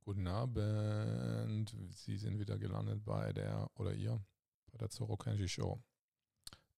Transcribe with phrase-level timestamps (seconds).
[0.00, 1.76] Guten Abend.
[1.90, 4.20] Sie sind wieder gelandet bei der, oder ihr,
[4.72, 5.80] bei der Zoro Kenji Show.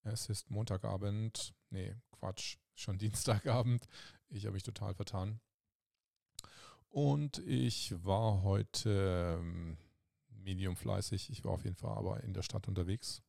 [0.02, 1.54] Es ist Montagabend.
[1.70, 2.58] Nee, Quatsch.
[2.74, 3.88] Schon Dienstagabend.
[4.28, 5.40] Ich habe mich total vertan.
[6.88, 9.78] Und ich war heute ähm,
[10.28, 11.30] medium fleißig.
[11.30, 13.22] Ich war auf jeden Fall aber in der Stadt unterwegs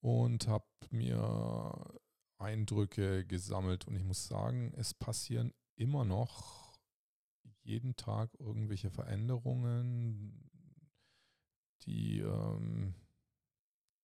[0.00, 2.00] und habe mir
[2.38, 3.86] Eindrücke gesammelt.
[3.86, 6.78] Und ich muss sagen, es passieren immer noch
[7.62, 10.50] jeden Tag irgendwelche Veränderungen,
[11.82, 12.94] die, ähm,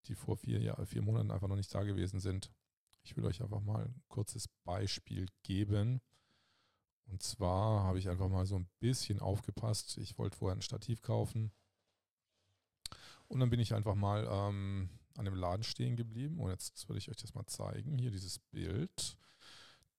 [0.06, 2.52] die vor vier, Jahr, vier Monaten einfach noch nicht da gewesen sind.
[3.04, 6.00] Ich will euch einfach mal ein kurzes Beispiel geben.
[7.06, 9.98] Und zwar habe ich einfach mal so ein bisschen aufgepasst.
[9.98, 11.52] Ich wollte vorher ein Stativ kaufen.
[13.28, 16.38] Und dann bin ich einfach mal ähm, an dem Laden stehen geblieben.
[16.40, 17.98] Und jetzt würde ich euch das mal zeigen.
[17.98, 19.16] Hier dieses Bild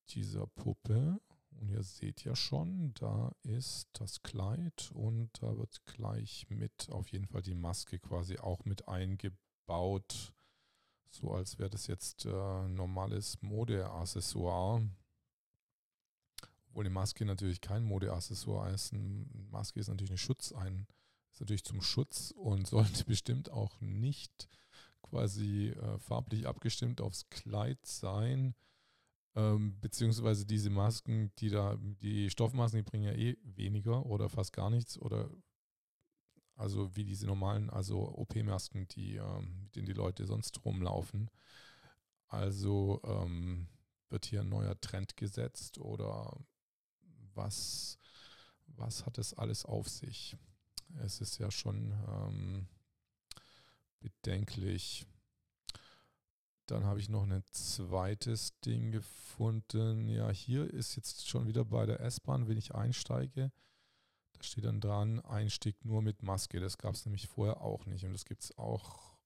[0.09, 1.19] dieser Puppe.
[1.51, 7.09] Und ihr seht ja schon, da ist das Kleid und da wird gleich mit auf
[7.09, 10.33] jeden Fall die Maske quasi auch mit eingebaut.
[11.11, 14.89] So als wäre das jetzt äh, normales Modeaccessoire.
[16.67, 18.93] Obwohl eine Maske natürlich kein Modeaccessoire ist.
[18.93, 20.87] Eine Maske ist natürlich ein Schutz, ein,
[21.31, 24.49] ist natürlich zum Schutz und sollte bestimmt auch nicht
[25.03, 28.55] quasi äh, farblich abgestimmt aufs Kleid sein.
[29.35, 34.53] Ähm, beziehungsweise diese Masken, die da, die Stoffmasken, die bringen ja eh weniger oder fast
[34.53, 35.29] gar nichts oder
[36.55, 41.29] also wie diese normalen, also OP-Masken, die, ähm, mit denen die Leute sonst rumlaufen.
[42.27, 43.67] Also ähm,
[44.09, 46.39] wird hier ein neuer Trend gesetzt oder
[47.33, 47.97] was,
[48.67, 50.37] was hat es alles auf sich?
[50.99, 52.67] Es ist ja schon ähm,
[54.03, 55.07] bedenklich.
[56.67, 60.07] Dann habe ich noch ein zweites Ding gefunden.
[60.07, 63.51] Ja, hier ist jetzt schon wieder bei der S-Bahn, wenn ich einsteige.
[64.33, 66.59] Da steht dann dran, Einstieg nur mit Maske.
[66.59, 68.05] Das gab es nämlich vorher auch nicht.
[68.05, 69.17] Und das gibt es auch.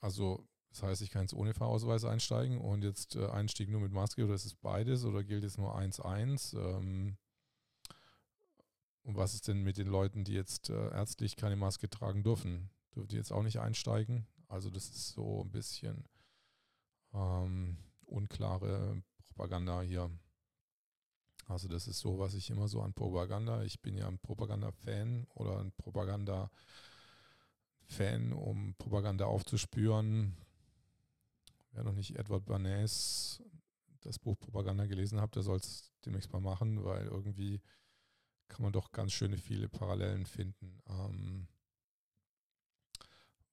[0.00, 3.92] Also das heißt, ich kann jetzt ohne Fahrausweis einsteigen und jetzt äh, Einstieg nur mit
[3.92, 6.56] Maske oder ist es beides oder gilt jetzt nur 1-1?
[6.56, 7.16] Ähm,
[9.08, 12.68] und was ist denn mit den Leuten, die jetzt äh, ärztlich keine Maske tragen dürfen?
[12.94, 14.26] Dürfen die jetzt auch nicht einsteigen?
[14.48, 16.04] Also das ist so ein bisschen
[17.14, 20.10] ähm, unklare Propaganda hier.
[21.46, 25.26] Also das ist so, was ich immer so an Propaganda, ich bin ja ein Propaganda-Fan
[25.34, 30.36] oder ein Propaganda-Fan, um Propaganda aufzuspüren,
[31.72, 33.42] Wer noch nicht Edward Bernays
[34.00, 37.60] das Buch Propaganda gelesen hat, der soll es demnächst mal machen, weil irgendwie
[38.48, 41.48] kann man doch ganz schöne viele Parallelen finden, ähm,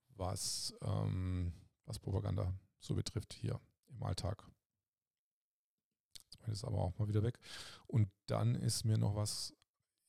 [0.10, 1.54] was, ähm,
[1.86, 4.44] was Propaganda so betrifft hier im Alltag.
[6.24, 7.40] Jetzt mache ich das aber auch mal wieder weg.
[7.88, 9.54] Und dann ist mir noch was,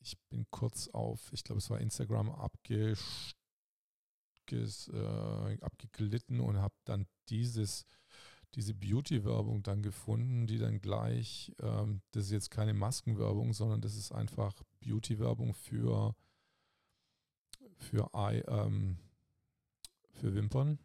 [0.01, 3.37] ich bin kurz auf, ich glaube es war Instagram abgestellt
[4.53, 7.85] äh, abgeglitten und habe dann dieses,
[8.57, 13.95] diese Beauty-Werbung dann gefunden, die dann gleich, ähm, das ist jetzt keine Maskenwerbung, sondern das
[13.95, 16.17] ist einfach Beauty-Werbung für,
[17.77, 18.99] für, ähm,
[20.13, 20.79] für Wimpern.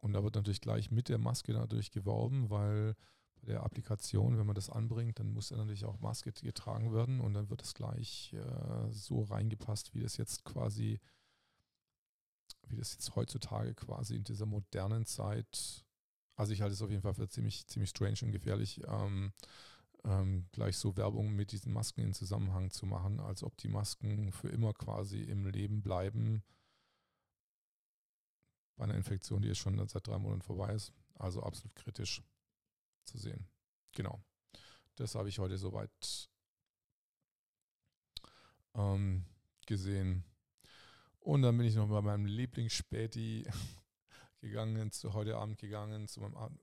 [0.00, 2.96] Und da wird natürlich gleich mit der Maske natürlich geworben, weil
[3.42, 7.20] bei der Applikation, wenn man das anbringt, dann muss ja natürlich auch Maske getragen werden
[7.20, 10.98] und dann wird es gleich äh, so reingepasst, wie das jetzt quasi
[12.68, 15.84] wie das jetzt heutzutage quasi in dieser modernen Zeit,
[16.36, 19.32] also ich halte es auf jeden Fall für ziemlich, ziemlich strange und gefährlich, ähm,
[20.04, 24.32] ähm, gleich so Werbung mit diesen Masken in Zusammenhang zu machen, als ob die Masken
[24.32, 26.42] für immer quasi im Leben bleiben
[28.76, 30.92] bei einer Infektion, die jetzt schon seit drei Monaten vorbei ist.
[31.14, 32.22] Also absolut kritisch
[33.04, 33.46] zu sehen.
[33.92, 34.20] Genau.
[34.96, 36.30] Das habe ich heute soweit
[38.74, 39.24] ähm,
[39.66, 40.24] gesehen.
[41.20, 43.46] Und dann bin ich noch bei meinem Lieblingsspäti
[44.42, 46.58] gegangen, zu heute Abend gegangen, zu meinem,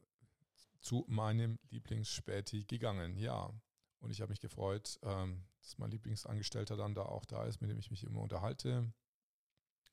[0.79, 3.51] zu meinem Lieblingsspäti gegangen, ja.
[3.99, 7.69] Und ich habe mich gefreut, ähm, dass mein Lieblingsangestellter dann da auch da ist, mit
[7.69, 8.93] dem ich mich immer unterhalte.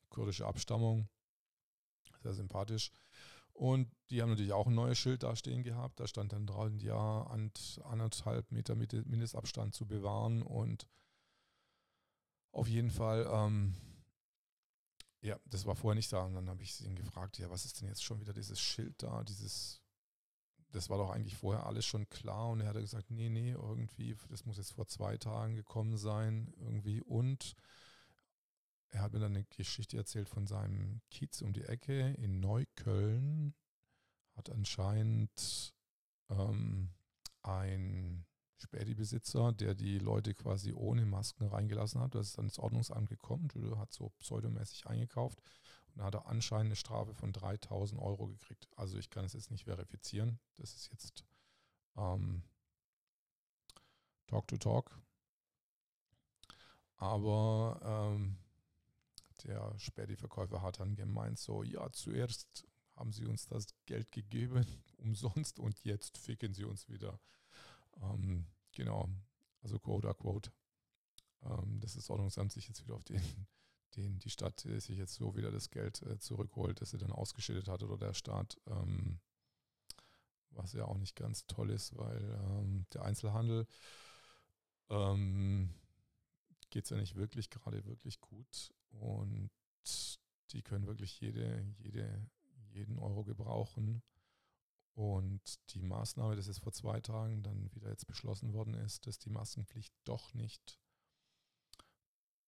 [0.09, 1.09] Kurdische Abstammung,
[2.21, 2.91] sehr sympathisch.
[3.53, 5.99] Und die haben natürlich auch ein neues Schild da stehen gehabt.
[5.99, 7.23] Da stand dann dran, ja,
[7.83, 10.43] anderthalb Meter Mindestabstand zu bewahren.
[10.43, 10.87] Und
[12.51, 13.75] auf jeden Fall ähm,
[15.21, 16.23] ja, das war vorher nicht da.
[16.23, 19.01] Und dann habe ich ihn gefragt, ja, was ist denn jetzt schon wieder dieses Schild
[19.01, 19.81] da, dieses,
[20.71, 22.49] das war doch eigentlich vorher alles schon klar.
[22.49, 26.53] Und er hat gesagt, nee, nee, irgendwie, das muss jetzt vor zwei Tagen gekommen sein,
[26.57, 27.01] irgendwie.
[27.01, 27.55] Und
[28.89, 33.53] er hat mir dann eine Geschichte erzählt von seinem Kiez um die Ecke in Neukölln.
[34.35, 35.73] hat anscheinend
[36.29, 36.91] ähm,
[37.41, 38.25] ein
[38.59, 42.15] Späti-Besitzer, der die Leute quasi ohne Masken reingelassen hat.
[42.15, 45.41] Das ist dann ins Ordnungsamt gekommen, hat so pseudomäßig eingekauft
[45.93, 48.67] und hat er anscheinend eine Strafe von 3000 Euro gekriegt.
[48.75, 50.39] Also ich kann es jetzt nicht verifizieren.
[50.55, 51.23] Das ist jetzt
[51.95, 52.43] ähm,
[54.27, 54.99] Talk to Talk.
[56.97, 58.37] Aber ähm,
[59.43, 62.65] der Späti-Verkäufer hat dann gemeint, so, ja, zuerst
[62.95, 64.65] haben sie uns das Geld gegeben,
[64.97, 67.19] umsonst, und jetzt ficken sie uns wieder.
[68.01, 69.09] Ähm, genau,
[69.61, 70.51] also quote unquote.
[71.43, 73.21] Ähm, das ist Ordnungsamt sich jetzt wieder auf den,
[73.95, 77.67] den die Stadt sich jetzt so wieder das Geld äh, zurückholt, das sie dann ausgeschüttet
[77.67, 78.57] hat oder der Staat.
[78.67, 79.19] Ähm,
[80.51, 83.67] was ja auch nicht ganz toll ist, weil ähm, der Einzelhandel
[84.89, 85.73] ähm,
[86.69, 89.49] geht es ja nicht wirklich gerade wirklich gut und
[90.51, 92.27] die können wirklich jede, jede,
[92.69, 94.01] jeden Euro gebrauchen.
[94.97, 99.19] Und die Maßnahme, das ist vor zwei Tagen dann wieder jetzt beschlossen worden ist, dass
[99.19, 100.79] die Maskenpflicht doch nicht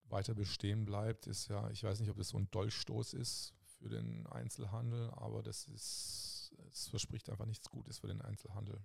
[0.06, 3.90] weiter bestehen bleibt, ist ja, ich weiß nicht, ob das so ein Dolchstoß ist für
[3.90, 8.84] den Einzelhandel, aber das ist, es verspricht einfach nichts Gutes für den Einzelhandel.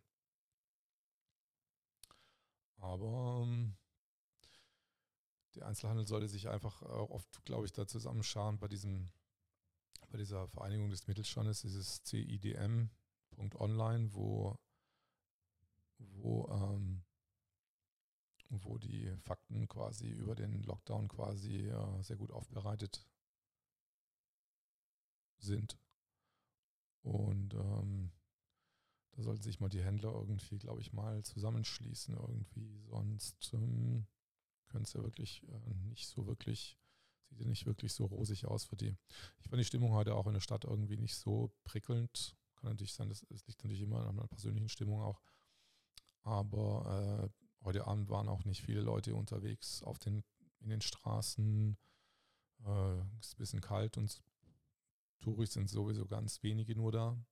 [2.77, 3.79] Aber ähm,
[5.55, 9.11] der Einzelhandel sollte sich einfach oft, glaube ich, da zusammenscharen bei diesem,
[10.11, 12.03] bei dieser Vereinigung des Mittelstandes, dieses
[13.35, 14.59] CIDM.online, wo,
[15.99, 17.03] wo, ähm,
[18.49, 23.07] wo die Fakten quasi über den Lockdown quasi äh, sehr gut aufbereitet
[25.39, 25.79] sind.
[27.03, 28.13] Und ähm,
[29.13, 32.81] da sollten sich mal die Händler irgendwie, glaube ich, mal zusammenschließen irgendwie.
[32.87, 34.07] Sonst ähm,
[34.69, 36.79] können es ja wirklich äh, nicht so wirklich,
[37.29, 38.97] sieht ja nicht wirklich so rosig aus für die.
[39.39, 42.37] Ich fand die Stimmung heute auch in der Stadt irgendwie nicht so prickelnd.
[42.65, 45.21] Kann natürlich sein, das, das liegt natürlich immer an einer persönlichen Stimmung auch.
[46.23, 50.25] Aber äh, heute Abend waren auch nicht viele Leute unterwegs auf den,
[50.61, 51.77] in den Straßen.
[52.65, 54.23] Äh, ist ein bisschen kalt und
[55.21, 57.23] Touris sind sowieso ganz wenige nur da.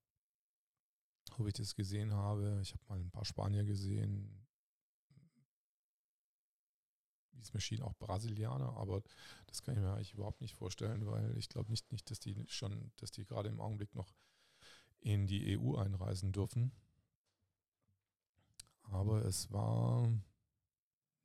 [1.39, 2.59] Ob ich das gesehen habe.
[2.61, 4.45] Ich habe mal ein paar Spanier gesehen,
[7.31, 9.01] wie es mir schien, auch Brasilianer, aber
[9.47, 12.35] das kann ich mir eigentlich überhaupt nicht vorstellen, weil ich glaube nicht, nicht, dass die
[12.49, 14.13] schon, dass die gerade im Augenblick noch
[15.03, 16.71] in die EU einreisen dürfen.
[18.83, 20.11] Aber es war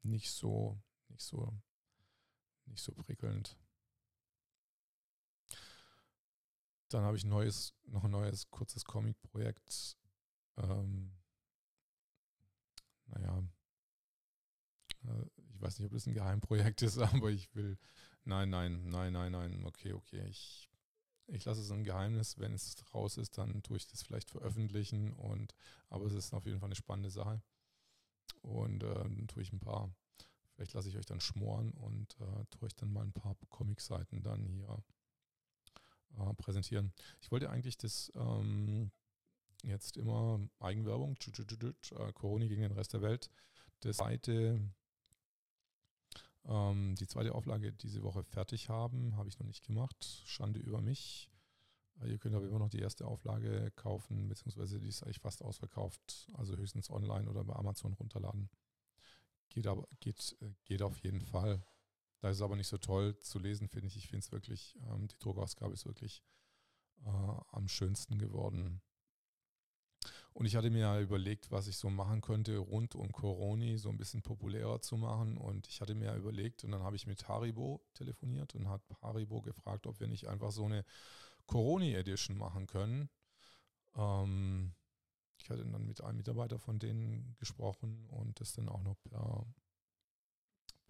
[0.02, 1.52] nicht so, nicht so,
[2.66, 3.56] nicht so prickelnd.
[6.88, 9.96] Dann habe ich ein neues, noch ein neues kurzes Comic-Projekt.
[10.56, 11.12] Ähm,
[13.06, 13.42] naja,
[15.04, 17.78] äh, ich weiß nicht, ob das ein Geheimprojekt ist, aber ich will,
[18.25, 20.67] nein, nein, nein, nein, nein, okay, okay, ich,
[21.28, 22.38] ich lasse es ein Geheimnis.
[22.38, 25.54] Wenn es raus ist, dann tue ich das vielleicht veröffentlichen und,
[25.88, 27.42] aber es ist auf jeden Fall eine spannende Sache.
[28.42, 29.90] Und äh, dann tue ich ein paar,
[30.54, 34.22] vielleicht lasse ich euch dann schmoren und äh, tue ich dann mal ein paar Comic-Seiten
[34.22, 34.82] dann hier
[36.19, 36.92] äh, präsentieren.
[37.20, 38.90] Ich wollte eigentlich das ähm,
[39.62, 43.30] jetzt immer Eigenwerbung, äh, Corona gegen den Rest der Welt,
[43.80, 44.60] das zweite
[46.44, 50.23] ähm, die zweite Auflage diese Woche fertig haben, habe ich noch nicht gemacht.
[50.25, 51.31] Schande über mich.
[52.00, 55.42] Äh, ihr könnt aber immer noch die erste Auflage kaufen, beziehungsweise die ist eigentlich fast
[55.42, 58.50] ausverkauft, also höchstens online oder bei Amazon runterladen.
[59.50, 61.64] Geht, aber, geht, äh, geht auf jeden Fall.
[62.21, 63.97] Da ist es aber nicht so toll zu lesen, finde ich.
[63.97, 66.23] Ich finde es wirklich, ähm, die Druckausgabe ist wirklich
[67.04, 68.83] äh, am schönsten geworden.
[70.38, 73.88] Und ich hatte mir ja überlegt, was ich so machen könnte, rund um Coroni so
[73.88, 75.37] ein bisschen populärer zu machen.
[75.37, 78.85] Und ich hatte mir ja überlegt, und dann habe ich mit Haribo telefoniert und habe
[79.02, 80.85] Haribo gefragt, ob wir nicht einfach so eine
[81.47, 83.11] Coroni Edition machen können.
[83.97, 84.76] Ähm,
[85.38, 89.45] ich hatte dann mit einem Mitarbeiter von denen gesprochen und das dann auch noch per,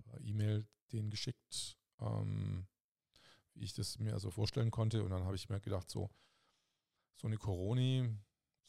[0.05, 2.67] per E-Mail denen geschickt, ähm,
[3.55, 5.03] wie ich das mir also vorstellen konnte.
[5.03, 6.11] Und dann habe ich mir gedacht, so,
[7.15, 8.15] so eine Coroni,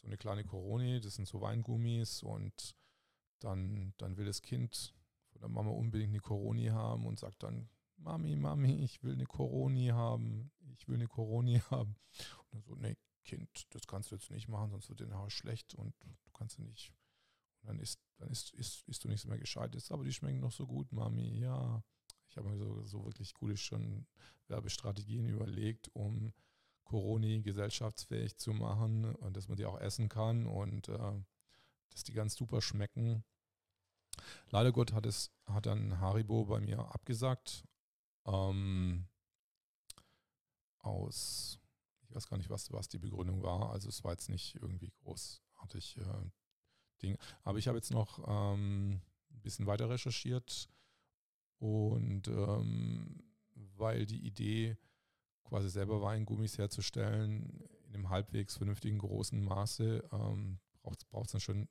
[0.01, 2.75] so eine kleine Coroni, das sind so Weingummis und
[3.39, 4.93] dann, dann will das Kind
[5.31, 9.25] von der Mama unbedingt eine Coroni haben und sagt dann, Mami, Mami, ich will eine
[9.25, 11.95] Coroni haben, ich will eine Coroni haben.
[12.37, 15.29] Und dann so, nee, Kind, das kannst du jetzt nicht machen, sonst wird dein Haar
[15.29, 16.93] schlecht und du kannst sie nicht.
[17.61, 19.75] Und dann ist, dann ist, ist, ist du nichts mehr gescheit.
[19.91, 21.83] aber die schmecken noch so gut, Mami, ja.
[22.29, 24.05] Ich habe mir so, so wirklich gute schon
[24.47, 26.31] Werbestrategien überlegt, um
[26.89, 31.13] Coroni gesellschaftsfähig zu machen und dass man die auch essen kann und äh,
[31.91, 33.23] dass die ganz super schmecken.
[34.49, 37.63] Leider Gott hat es hat dann Haribo bei mir abgesagt.
[38.25, 39.07] Ähm,
[40.79, 41.59] aus,
[42.01, 43.71] Ich weiß gar nicht, was, was die Begründung war.
[43.71, 46.29] Also es war jetzt nicht irgendwie großartig äh,
[47.03, 47.17] Ding.
[47.43, 50.69] Aber ich habe jetzt noch ähm, ein bisschen weiter recherchiert
[51.59, 53.21] und ähm,
[53.77, 54.77] weil die Idee,
[55.49, 61.67] quasi selber Weingummis herzustellen, in einem halbwegs vernünftigen großen Maße, ähm, braucht es dann schon,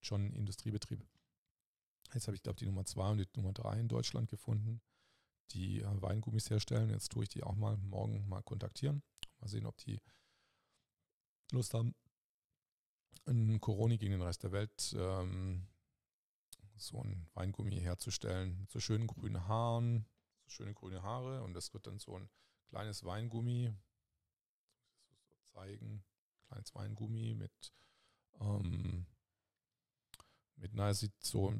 [0.00, 1.04] schon einen Industriebetrieb.
[2.12, 4.80] Jetzt habe ich, glaube die Nummer zwei und die Nummer drei in Deutschland gefunden,
[5.50, 6.90] die äh, Weingummis herstellen.
[6.90, 9.02] Jetzt tue ich die auch mal morgen mal kontaktieren.
[9.40, 10.00] Mal sehen, ob die
[11.50, 11.94] Lust haben,
[13.26, 15.66] ein Coroni gegen den Rest der Welt ähm,
[16.76, 20.06] so ein Weingummi herzustellen mit so schönen grünen Haaren,
[20.44, 22.28] so schöne grüne Haare und das wird dann so ein
[22.74, 23.72] kleines Weingummi,
[25.28, 26.02] so zeigen,
[26.48, 27.72] kleines Weingummi mit
[28.40, 29.06] ähm,
[30.56, 31.54] mit, na, es sieht so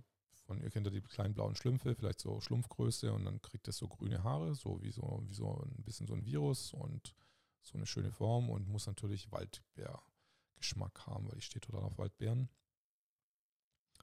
[0.46, 3.76] von, ihr kennt ja die kleinen blauen Schlümpfe, vielleicht so Schlumpfgröße und dann kriegt es
[3.76, 7.14] so grüne Haare, so wie so, wie so ein bisschen so ein Virus und
[7.62, 12.48] so eine schöne Form und muss natürlich Waldbeergeschmack haben, weil ich stehe total auf Waldbeeren.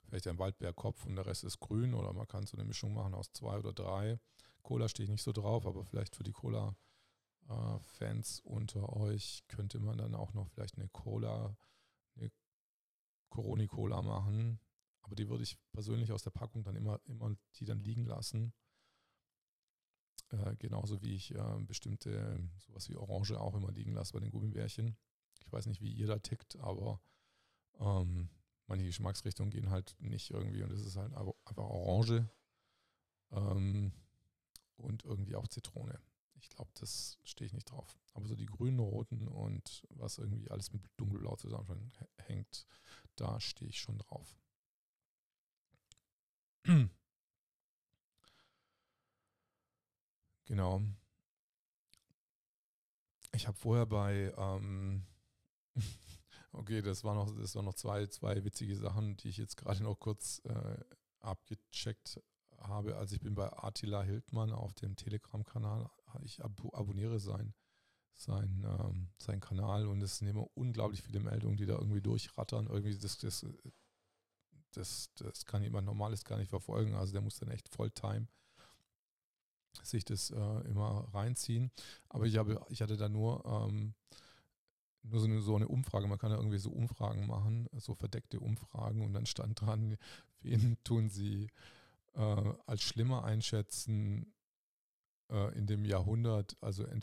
[0.06, 3.14] Vielleicht ein Waldbeerkopf und der Rest ist grün oder man kann so eine Mischung machen
[3.14, 4.18] aus zwei oder drei.
[4.62, 6.91] Cola stehe ich nicht so drauf, aber vielleicht für die Cola-Fans
[7.52, 11.56] äh, unter euch könnte man dann auch noch vielleicht eine Cola,
[12.16, 12.32] eine
[13.30, 14.60] Coroni-Cola machen
[15.12, 18.54] aber die würde ich persönlich aus der Packung dann immer, immer die dann liegen lassen.
[20.30, 24.32] Äh, genauso wie ich äh, bestimmte, sowas wie Orange auch immer liegen lasse bei den
[24.32, 24.96] Gummibärchen.
[25.42, 27.02] Ich weiß nicht, wie ihr da tickt, aber
[27.80, 28.30] ähm,
[28.68, 32.30] manche Geschmacksrichtungen gehen halt nicht irgendwie und es ist halt einfach Orange
[33.32, 33.92] ähm,
[34.78, 36.00] und irgendwie auch Zitrone.
[36.42, 37.98] Ich glaube, das stehe ich nicht drauf.
[38.14, 42.66] Aber so die grünen, roten und was irgendwie alles mit dunkelblau zusammenhängt,
[43.16, 44.36] da stehe ich schon drauf.
[50.46, 50.82] Genau.
[53.32, 55.06] Ich habe vorher bei, ähm,
[56.52, 59.82] okay, das war noch, das waren noch zwei, zwei witzige Sachen, die ich jetzt gerade
[59.82, 60.78] noch kurz äh,
[61.22, 62.20] abgecheckt
[62.62, 62.98] habe.
[62.98, 65.90] Also ich bin bei Attila Hildmann auf dem Telegram-Kanal.
[66.24, 67.54] Ich ab abonniere sein,
[68.16, 72.68] sein, ähm, sein Kanal und es sind immer unglaublich viele Meldungen, die da irgendwie durchrattern.
[72.68, 73.46] Irgendwie das, das
[74.74, 76.96] das, das kann jemand Normales gar nicht verfolgen.
[76.96, 78.28] Also der muss dann echt Volltime
[79.84, 81.72] sich das äh, immer reinziehen.
[82.10, 83.94] Aber ich, habe, ich hatte da nur, ähm,
[85.04, 86.08] nur so eine, so eine Umfrage.
[86.08, 89.02] Man kann ja irgendwie so Umfragen machen, so verdeckte Umfragen.
[89.04, 89.98] Und dann stand dran,
[90.42, 91.50] wen tun sie
[92.14, 94.34] äh, als schlimmer einschätzen
[95.30, 97.02] äh, in dem Jahrhundert, also in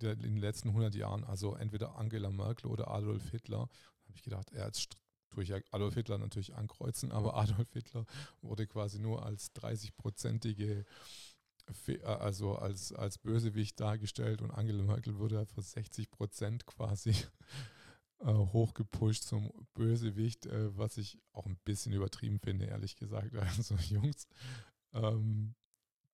[0.00, 3.68] den letzten 100 Jahren, also entweder Angela Merkel oder Adolf Hitler.
[3.68, 4.88] Da habe ich gedacht, er als
[5.30, 8.06] tue ich Adolf Hitler natürlich ankreuzen, aber Adolf Hitler
[8.40, 10.84] wurde quasi nur als 30-prozentige,
[12.04, 17.14] also als, als Bösewicht dargestellt und Angela Merkel wurde halt für 60 Prozent quasi
[18.20, 23.32] äh, hochgepusht zum Bösewicht, äh, was ich auch ein bisschen übertrieben finde, ehrlich gesagt.
[23.34, 24.26] Also Jungs,
[24.92, 25.54] ähm,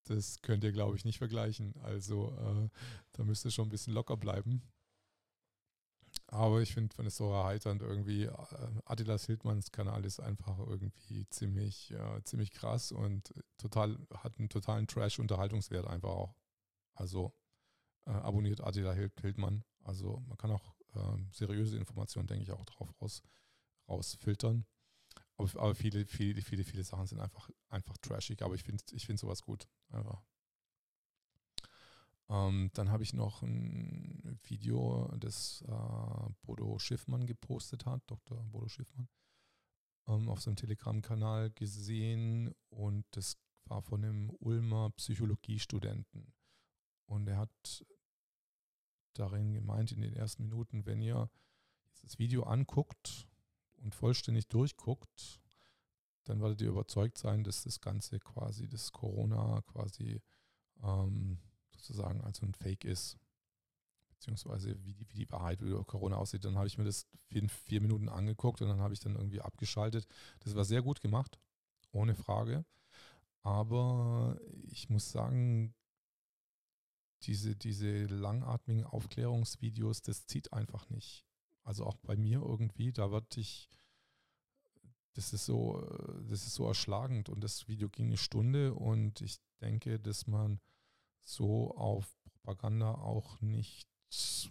[0.05, 1.75] das könnt ihr, glaube ich, nicht vergleichen.
[1.83, 2.69] Also äh,
[3.13, 4.63] da müsst ihr schon ein bisschen locker bleiben.
[6.27, 8.33] Aber ich finde, es so erheiternd irgendwie, äh,
[8.85, 14.87] Adidas Hildmanns Kanal ist einfach irgendwie ziemlich, äh, ziemlich krass und total, hat einen totalen
[14.87, 16.35] Trash-Unterhaltungswert einfach auch.
[16.95, 17.33] Also
[18.07, 18.61] äh, abonniert
[18.95, 19.65] Hild, Hildmann.
[19.85, 23.23] Also man kann auch äh, seriöse Informationen, denke ich, auch drauf raus,
[23.89, 24.67] rausfiltern.
[25.37, 28.43] Aber, aber, viele, viele, viele, viele Sachen sind einfach, einfach trashig.
[28.43, 29.69] Aber ich finde ich find sowas gut.
[29.91, 30.23] Einfach.
[32.29, 38.43] Ähm, dann habe ich noch ein Video, das äh, Bodo Schiffmann gepostet hat, Dr.
[38.45, 39.09] Bodo Schiffmann,
[40.07, 46.33] ähm, auf seinem Telegram-Kanal gesehen und das war von einem Ulmer Psychologiestudenten.
[47.07, 47.85] Und er hat
[49.15, 51.31] darin gemeint, in den ersten Minuten, wenn ihr
[52.03, 53.27] das Video anguckt
[53.77, 55.41] und vollständig durchguckt,
[56.25, 60.21] dann werdet ihr überzeugt sein, dass das Ganze quasi, das Corona quasi
[60.83, 61.39] ähm,
[61.71, 63.19] sozusagen also ein Fake ist,
[64.11, 66.45] beziehungsweise wie die, wie die Wahrheit über Corona aussieht.
[66.45, 69.41] Dann habe ich mir das vier, vier Minuten angeguckt und dann habe ich dann irgendwie
[69.41, 70.07] abgeschaltet.
[70.41, 71.41] Das war sehr gut gemacht,
[71.91, 72.65] ohne Frage.
[73.43, 74.39] Aber
[74.71, 75.75] ich muss sagen,
[77.27, 81.25] diese, diese langatmigen Aufklärungsvideos, das zieht einfach nicht.
[81.65, 83.69] Also auch bei mir irgendwie, da wird ich,
[85.15, 85.81] das ist so,
[86.29, 90.61] das ist so erschlagend und das Video ging eine Stunde und ich denke, dass man
[91.25, 93.89] so auf Propaganda auch nicht.
[94.11, 94.51] Ich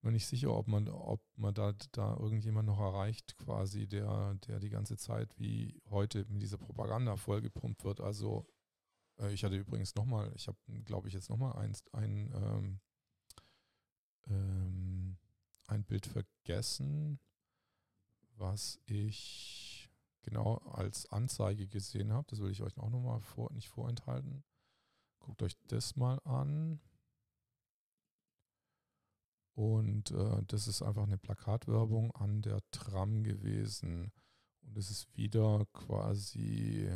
[0.00, 4.60] bin nicht sicher, ob man, ob man da, da irgendjemand noch erreicht, quasi, der, der
[4.60, 8.00] die ganze Zeit wie heute mit dieser Propaganda vollgepumpt wird.
[8.00, 8.46] Also
[9.18, 12.80] äh, ich hatte übrigens nochmal, ich habe, glaube ich, jetzt nochmal ein, ein, ähm,
[14.28, 15.18] ähm,
[15.66, 17.18] ein Bild vergessen,
[18.36, 19.90] was ich
[20.22, 22.26] genau als Anzeige gesehen habe.
[22.28, 24.44] Das will ich euch auch nochmal vor, nicht vorenthalten.
[25.20, 26.80] Guckt euch das mal an.
[29.54, 34.12] Und äh, das ist einfach eine Plakatwerbung an der Tram gewesen.
[34.60, 36.90] Und es ist wieder quasi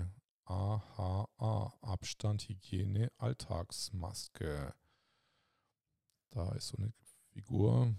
[0.50, 4.74] AHA, Abstand, Hygiene, Alltagsmaske.
[6.30, 6.92] Da ist so eine
[7.32, 7.94] Figur,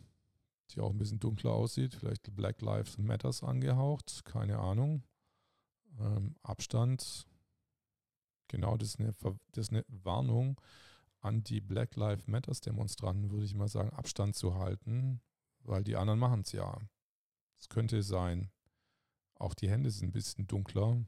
[0.72, 5.04] die auch ein bisschen dunkler aussieht, vielleicht Black Lives Matters angehaucht, keine Ahnung.
[5.98, 7.26] Ähm, Abstand,
[8.50, 9.16] genau, das ist, eine,
[9.54, 10.60] das ist eine Warnung
[11.22, 15.22] an die Black Lives Matters Demonstranten, würde ich mal sagen, Abstand zu halten,
[15.60, 16.78] weil die anderen machen es ja.
[17.58, 18.52] Es könnte sein.
[19.36, 21.06] Auch die Hände sind ein bisschen dunkler.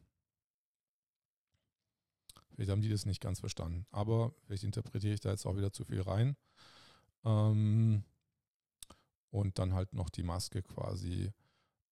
[2.54, 3.86] Vielleicht haben die das nicht ganz verstanden.
[3.92, 6.36] Aber vielleicht interpretiere ich da jetzt auch wieder zu viel rein.
[7.26, 8.04] Ähm,
[9.32, 11.32] und dann halt noch die Maske quasi.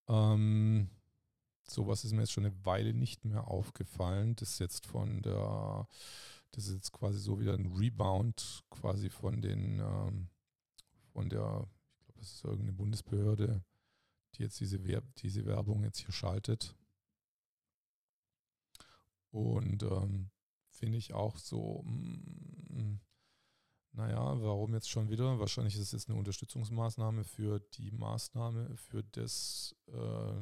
[0.07, 0.89] Ähm,
[1.67, 4.35] sowas ist mir jetzt schon eine Weile nicht mehr aufgefallen.
[4.35, 5.87] Das ist jetzt von der,
[6.51, 10.29] das ist jetzt quasi so wieder ein Rebound quasi von den, ähm,
[11.13, 13.63] von der, ich glaube, das ist irgendeine Bundesbehörde,
[14.35, 16.75] die jetzt diese, Werb diese Werbung jetzt hier schaltet.
[19.31, 20.29] Und ähm,
[20.81, 22.99] finde ich auch so, mm,
[23.91, 25.37] naja, warum jetzt schon wieder?
[25.37, 30.41] Wahrscheinlich ist es jetzt eine Unterstützungsmaßnahme für die Maßnahme, für das, äh,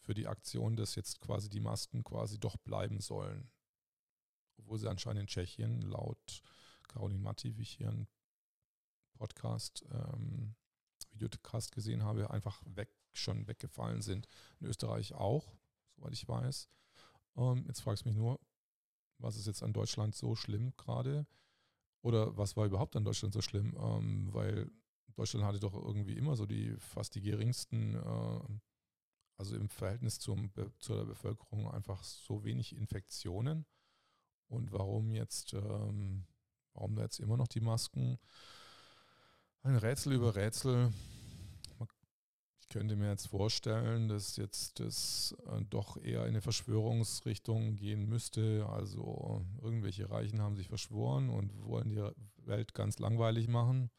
[0.00, 3.52] für die Aktion, dass jetzt quasi die Masken quasi doch bleiben sollen.
[4.56, 6.42] Obwohl sie anscheinend in Tschechien laut
[6.88, 8.08] Caroline Matti, wie ich hier einen
[9.16, 10.56] Podcast, ähm,
[11.12, 14.26] Videocast gesehen habe, einfach weg, schon weggefallen sind.
[14.58, 15.54] In Österreich auch,
[15.94, 16.68] soweit ich weiß.
[17.36, 18.40] Ähm, jetzt frage ich mich nur,
[19.18, 21.26] was ist jetzt an Deutschland so schlimm gerade?
[22.02, 23.76] Oder was war überhaupt an Deutschland so schlimm?
[23.78, 24.70] Ähm, weil
[25.16, 28.40] Deutschland hatte doch irgendwie immer so die fast die geringsten, äh,
[29.36, 33.66] also im Verhältnis zum, zu der Bevölkerung einfach so wenig Infektionen.
[34.46, 36.24] Und warum jetzt, ähm,
[36.72, 38.18] warum da jetzt immer noch die Masken?
[39.62, 40.92] Ein Rätsel über Rätsel.
[42.70, 48.66] Könnte mir jetzt vorstellen, dass jetzt das äh, doch eher in eine Verschwörungsrichtung gehen müsste.
[48.68, 52.02] Also irgendwelche Reichen haben sich verschworen und wollen die
[52.46, 53.90] Welt ganz langweilig machen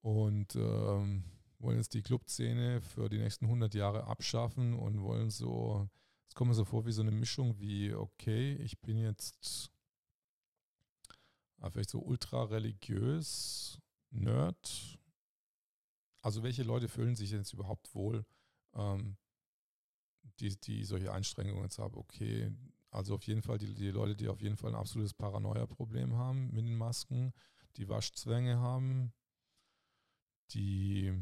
[0.00, 1.24] und ähm,
[1.58, 5.88] wollen jetzt die Clubszene für die nächsten 100 Jahre abschaffen und wollen so,
[6.28, 9.70] es kommt mir so vor wie so eine Mischung wie, okay, ich bin jetzt
[11.70, 13.78] vielleicht so ultra religiös,
[14.10, 14.98] Nerd,
[16.26, 18.26] also welche Leute fühlen sich jetzt überhaupt wohl,
[18.74, 19.16] ähm,
[20.40, 21.96] die, die solche Einstrengungen jetzt haben?
[21.96, 22.52] Okay,
[22.90, 26.48] also auf jeden Fall die, die Leute, die auf jeden Fall ein absolutes Paranoia-Problem haben
[26.52, 27.32] mit den Masken,
[27.76, 29.12] die Waschzwänge haben,
[30.50, 31.14] die,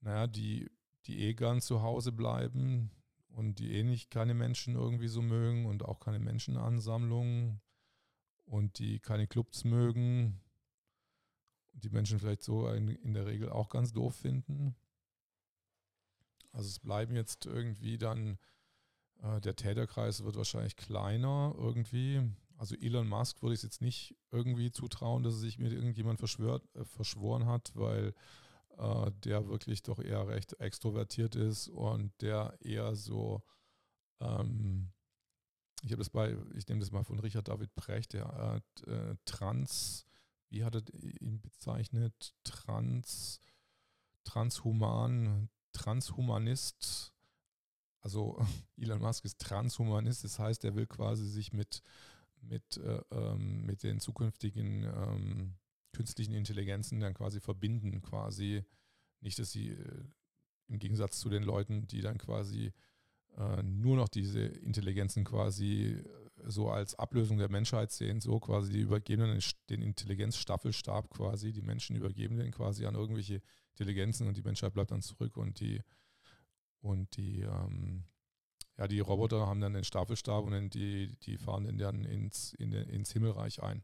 [0.00, 0.68] naja, die,
[1.06, 2.90] die eh gern zu Hause bleiben
[3.28, 7.60] und die eh nicht keine Menschen irgendwie so mögen und auch keine Menschenansammlungen
[8.46, 10.40] und die keine Clubs mögen
[11.72, 14.74] die Menschen vielleicht so in, in der Regel auch ganz doof finden.
[16.52, 18.38] Also es bleiben jetzt irgendwie dann,
[19.22, 22.22] äh, der Täterkreis wird wahrscheinlich kleiner irgendwie.
[22.56, 26.18] Also Elon Musk würde ich es jetzt nicht irgendwie zutrauen, dass er sich mit irgendjemand
[26.18, 28.14] verschwört, äh, verschworen hat, weil
[28.78, 33.42] äh, der wirklich doch eher recht extrovertiert ist und der eher so,
[34.20, 34.92] ähm,
[35.82, 40.06] ich habe das bei, ich nehme das mal von Richard David Precht, der äh, trans
[40.50, 40.82] wie hat er
[41.20, 42.34] ihn bezeichnet?
[42.44, 43.40] Trans,
[44.24, 47.12] transhuman, transhumanist.
[48.00, 48.38] Also
[48.76, 51.82] Elon Musk ist transhumanist, das heißt, er will quasi sich mit,
[52.40, 55.54] mit, äh, ähm, mit den zukünftigen ähm,
[55.92, 58.64] künstlichen Intelligenzen dann quasi verbinden, quasi
[59.20, 60.04] nicht, dass sie äh,
[60.68, 62.72] im Gegensatz zu den Leuten, die dann quasi
[63.36, 66.02] äh, nur noch diese Intelligenzen quasi
[66.44, 71.62] so als Ablösung der Menschheit sehen, so quasi, die übergeben den, den Intelligenzstaffelstab quasi, die
[71.62, 75.82] Menschen übergeben den quasi an irgendwelche Intelligenzen und die Menschheit bleibt dann zurück und die
[76.80, 78.04] und die ähm,
[78.78, 82.88] ja, die Roboter haben dann den Staffelstab und die, die fahren dann ins, in den,
[82.88, 83.82] ins Himmelreich ein.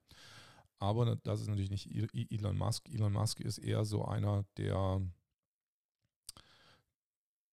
[0.79, 1.91] Aber das ist natürlich nicht
[2.31, 2.89] Elon Musk.
[2.89, 5.03] Elon Musk ist eher so einer, der,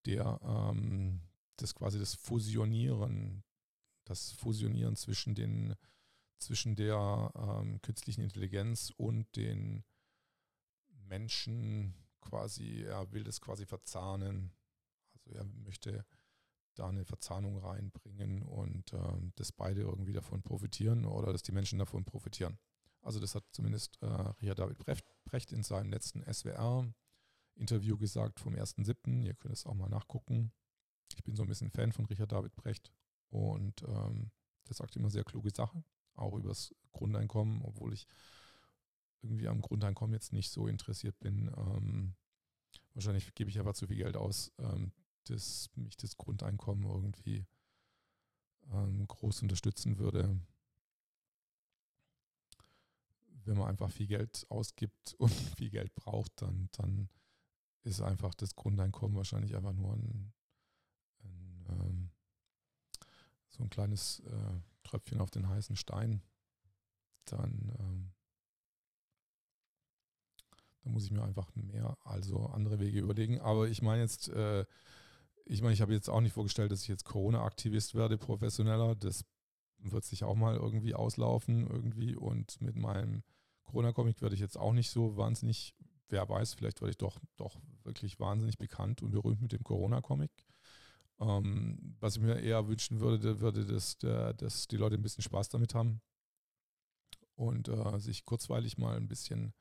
[0.06, 1.22] der ähm,
[1.58, 3.44] das quasi das Fusionieren
[4.12, 5.76] das Fusionieren zwischen den
[6.42, 9.84] zwischen der ähm, künstlichen Intelligenz und den
[10.90, 14.52] Menschen quasi, er will das quasi verzahnen.
[15.14, 16.06] Also er möchte
[16.76, 21.80] da eine Verzahnung reinbringen und ähm, dass beide irgendwie davon profitieren oder dass die Menschen
[21.80, 22.58] davon profitieren.
[23.02, 24.80] Also das hat zumindest äh, Richard David
[25.26, 29.26] Brecht in seinem letzten SWR-Interview gesagt vom 1.7.
[29.26, 30.52] Ihr könnt es auch mal nachgucken.
[31.16, 32.92] Ich bin so ein bisschen Fan von Richard David Brecht
[33.32, 34.32] und ähm,
[34.68, 35.84] der sagt immer sehr kluge Sachen,
[36.16, 38.08] auch übers Grundeinkommen, obwohl ich
[39.22, 41.52] irgendwie am Grundeinkommen jetzt nicht so interessiert bin.
[41.58, 42.16] Ähm,
[42.94, 44.92] wahrscheinlich gebe ich einfach zu viel Geld aus, ähm,
[45.26, 47.46] dass mich das Grundeinkommen irgendwie
[48.72, 50.40] ähm, groß unterstützen würde.
[53.46, 57.10] Wenn man einfach viel Geld ausgibt und viel Geld braucht, dann, dann
[57.84, 60.34] ist einfach das Grundeinkommen wahrscheinlich einfach nur ein,
[61.24, 62.11] ein ähm,
[63.52, 66.22] so ein kleines äh, Tröpfchen auf den heißen Stein.
[67.26, 68.12] Dann ähm,
[70.84, 73.40] da muss ich mir einfach mehr, also andere Wege überlegen.
[73.40, 74.66] Aber ich meine jetzt, äh,
[75.46, 78.96] ich meine, ich habe jetzt auch nicht vorgestellt, dass ich jetzt Corona-Aktivist werde, professioneller.
[78.96, 79.26] Das
[79.78, 82.16] wird sich auch mal irgendwie auslaufen irgendwie.
[82.16, 83.24] Und mit meinem
[83.64, 85.76] Corona-Comic werde ich jetzt auch nicht so wahnsinnig,
[86.10, 90.32] wer weiß, vielleicht werde ich doch, doch wirklich wahnsinnig bekannt und berühmt mit dem Corona-Comic.
[91.22, 95.50] Ähm, was ich mir eher wünschen würde, würde, dass, dass die Leute ein bisschen Spaß
[95.50, 96.02] damit haben
[97.36, 99.54] und äh, sich kurzweilig mal ein bisschen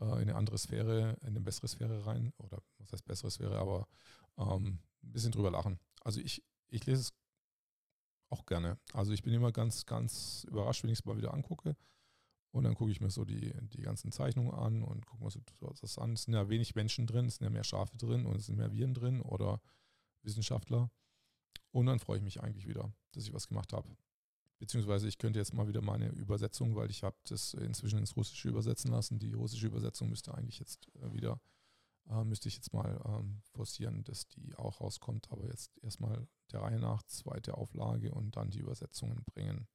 [0.00, 2.32] äh, in eine andere Sphäre, in eine bessere Sphäre rein.
[2.36, 3.88] Oder was heißt bessere Sphäre, aber
[4.36, 5.78] ähm, ein bisschen drüber lachen.
[6.02, 7.12] Also ich, ich lese es
[8.28, 8.78] auch gerne.
[8.92, 11.76] Also ich bin immer ganz, ganz überrascht, wenn ich es mal wieder angucke.
[12.52, 15.40] Und dann gucke ich mir so die, die ganzen Zeichnungen an und gucke mir so
[15.80, 16.12] das an.
[16.12, 18.56] Es sind ja wenig Menschen drin, es sind ja mehr Schafe drin und es sind
[18.56, 19.60] mehr Viren drin oder
[20.22, 20.90] Wissenschaftler.
[21.72, 23.88] Und dann freue ich mich eigentlich wieder, dass ich was gemacht habe.
[24.58, 28.50] Beziehungsweise ich könnte jetzt mal wieder meine Übersetzung, weil ich habe das inzwischen ins Russische
[28.50, 29.18] übersetzen lassen.
[29.18, 31.40] Die russische Übersetzung müsste eigentlich jetzt äh, wieder,
[32.10, 35.30] äh, müsste ich jetzt mal ähm, forcieren, dass die auch rauskommt.
[35.30, 39.66] Aber jetzt erstmal der Reihe nach, zweite Auflage und dann die Übersetzungen bringen.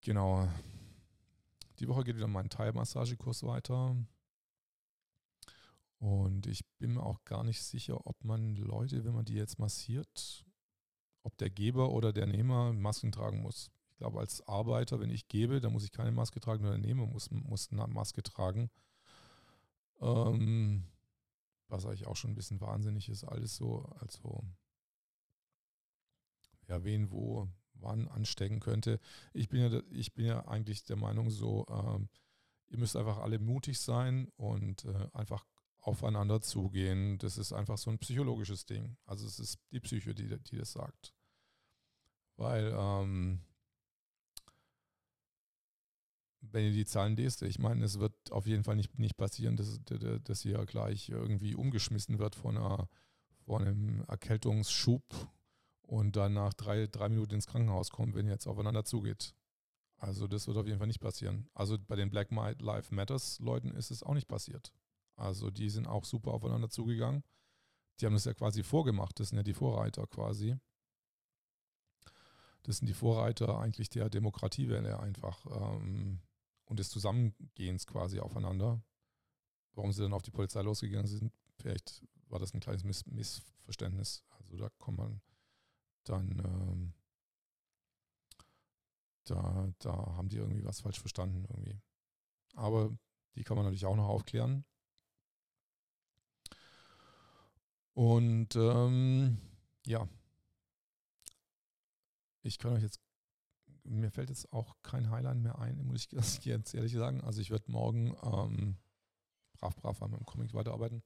[0.00, 0.48] Genau.
[1.80, 3.96] Die Woche geht wieder mein Thai-Massagekurs weiter.
[6.04, 9.58] Und ich bin mir auch gar nicht sicher, ob man Leute, wenn man die jetzt
[9.58, 10.44] massiert,
[11.22, 13.70] ob der Geber oder der Nehmer Masken tragen muss.
[13.88, 16.86] Ich glaube, als Arbeiter, wenn ich gebe, dann muss ich keine Maske tragen, nur der
[16.86, 18.70] Nehmer muss, muss eine Maske tragen.
[20.02, 20.84] Ähm,
[21.68, 23.86] was eigentlich auch schon ein bisschen wahnsinnig ist, alles so.
[24.00, 24.44] Also,
[26.66, 29.00] wer wen wo wann anstecken könnte.
[29.32, 32.10] Ich bin ja, ich bin ja eigentlich der Meinung so, ähm,
[32.68, 35.46] ihr müsst einfach alle mutig sein und äh, einfach
[35.84, 37.18] aufeinander zugehen.
[37.18, 38.96] Das ist einfach so ein psychologisches Ding.
[39.04, 41.14] Also es ist die Psyche, die, die das sagt.
[42.36, 43.42] Weil, ähm,
[46.40, 49.56] wenn ihr die Zahlen lest, ich meine, es wird auf jeden Fall nicht, nicht passieren,
[49.56, 52.88] dass, dass ihr gleich irgendwie umgeschmissen wird von, einer,
[53.44, 55.04] von einem Erkältungsschub
[55.82, 59.34] und dann nach drei, drei Minuten ins Krankenhaus kommt, wenn ihr jetzt aufeinander zugeht.
[59.98, 61.48] Also das wird auf jeden Fall nicht passieren.
[61.54, 64.72] Also bei den Black Lives Matters Leuten ist es auch nicht passiert.
[65.16, 67.22] Also die sind auch super aufeinander zugegangen.
[68.00, 70.56] Die haben das ja quasi vorgemacht, das sind ja die Vorreiter quasi.
[72.64, 76.20] Das sind die Vorreiter eigentlich der Demokratiewelle einfach ähm,
[76.64, 78.82] und des Zusammengehens quasi aufeinander.
[79.74, 84.24] Warum sie dann auf die Polizei losgegangen sind, vielleicht war das ein kleines Miss Missverständnis.
[84.30, 85.20] Also da kommt man
[86.04, 86.94] dann, ähm,
[89.24, 91.80] da, da haben die irgendwie was falsch verstanden irgendwie.
[92.54, 92.96] Aber
[93.34, 94.64] die kann man natürlich auch noch aufklären.
[97.94, 99.38] Und ähm,
[99.86, 100.08] ja,
[102.42, 103.00] ich kann euch jetzt,
[103.84, 106.12] mir fällt jetzt auch kein Highline mehr ein, muss ich
[106.44, 107.20] jetzt ehrlich sagen.
[107.22, 108.76] Also ich werde morgen ähm,
[109.54, 111.02] brav, brav an meinem Comic weiterarbeiten.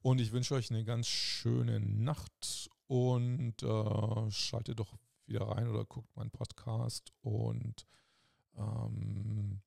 [0.00, 4.94] Und ich wünsche euch eine ganz schöne Nacht und äh, schaltet doch
[5.26, 7.86] wieder rein oder guckt meinen Podcast und
[8.56, 9.62] ähm,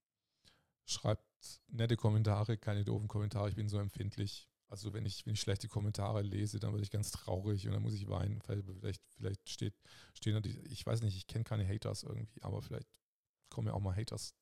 [0.85, 1.23] schreibt
[1.67, 3.49] nette Kommentare, keine doofen Kommentare.
[3.49, 4.49] Ich bin so empfindlich.
[4.67, 7.83] Also wenn ich, wenn ich schlechte Kommentare lese, dann werde ich ganz traurig und dann
[7.83, 8.41] muss ich weinen.
[8.41, 9.75] Vielleicht, vielleicht steht,
[10.13, 12.87] stehen da ich weiß nicht, ich kenne keine Haters irgendwie, aber vielleicht
[13.49, 14.33] kommen ja auch mal Haters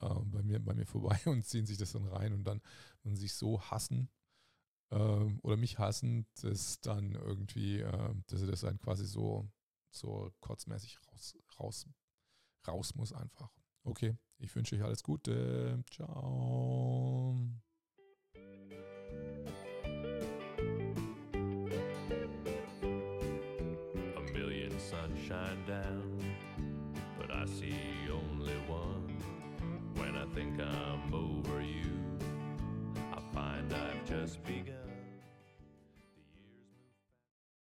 [0.00, 2.60] äh, bei, mir, bei mir vorbei und ziehen sich das dann rein und dann
[3.02, 4.10] und sich so hassen
[4.90, 4.96] äh,
[5.42, 9.48] oder mich hassen, dass dann irgendwie, äh, dass sie das dann quasi so,
[9.90, 11.86] so kurzmäßig raus, raus,
[12.66, 13.50] raus muss einfach.
[13.84, 15.84] Okay, ich wünsche euch alles Gute.
[15.90, 17.38] Ciao.
[25.28, 26.20] Shine down,
[27.18, 27.74] but I see
[28.12, 29.16] only one.
[29.94, 31.90] When I think I'm over you,
[33.12, 34.83] I find I've just begun.